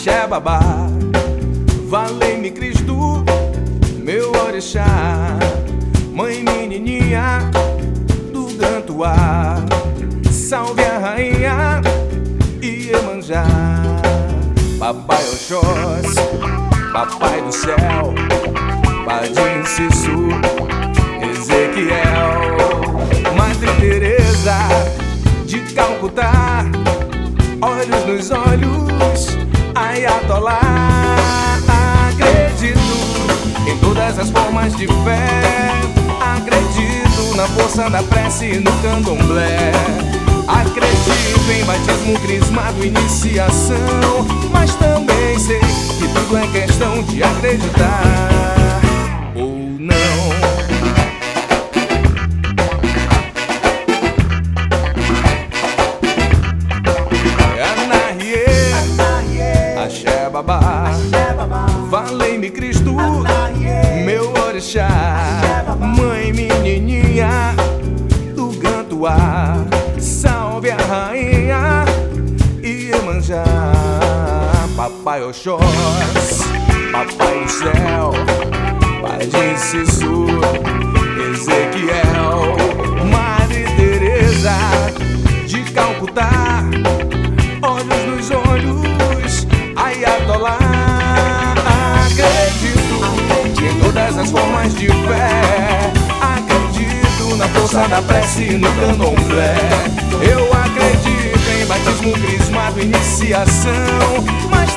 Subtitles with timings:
[0.00, 0.60] axé babá.
[1.88, 3.22] Valei-me Cristo,
[4.02, 4.86] meu orixá.
[6.10, 7.50] Mãe menininha
[8.32, 9.56] do Gantuá.
[10.30, 11.82] Salve a rainha
[12.62, 13.44] Iemanjá.
[14.78, 16.14] Papai Oxós,
[16.94, 18.14] papai do céu.
[19.04, 20.30] Padim Sisu,
[21.30, 22.40] Ezequiel.
[23.36, 24.56] Madre Teresa
[25.44, 26.64] de Calcutá.
[27.60, 29.49] Olhos nos olhos,
[29.90, 30.60] Ayatollah.
[32.10, 32.78] Acredito
[33.66, 35.72] em todas as formas de fé.
[36.20, 39.72] Acredito na força da prece e no candomblé.
[40.46, 44.26] Acredito em batismo, crismado, iniciação.
[44.52, 48.30] Mas também sei que tudo é questão de acreditar
[49.34, 50.49] ou não.
[65.80, 67.54] Mãe menininha
[68.36, 69.56] do Gantuá.
[69.98, 71.86] Salve a rainha
[72.62, 73.42] Iemanjá.
[74.76, 76.42] Papai Oxós,
[76.92, 78.12] papai do céu.
[79.00, 80.26] Pai de Sisu,
[81.32, 82.54] Ezequiel.
[83.10, 84.58] Madre Teresa
[85.46, 86.64] de Calcutá.
[87.62, 90.58] Olhos nos olhos, Ayatollah.
[92.04, 92.69] Acredito
[93.66, 95.92] em todas as formas de fé.
[96.20, 99.56] Acredito na força da prece no candomblé.
[100.22, 104.24] Eu acredito em batismo, crismado, iniciação.
[104.50, 104.69] Mas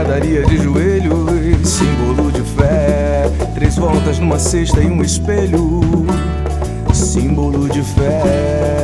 [0.00, 3.30] escadaria de joelhos, símbolo de fé.
[3.54, 5.80] Três voltas numa cesta e um espelho,
[6.92, 8.79] símbolo de fé.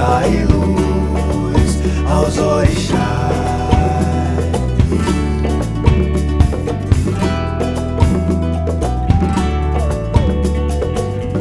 [0.00, 1.78] E luz
[2.10, 2.98] aos orixás.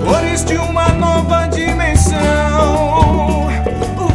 [0.05, 2.17] Cores de uma nova dimensão,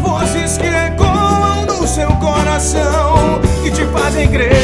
[0.02, 4.63] vozes que ecoam do seu coração, que te fazem crer